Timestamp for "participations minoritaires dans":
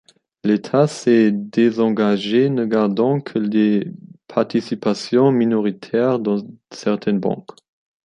4.25-6.37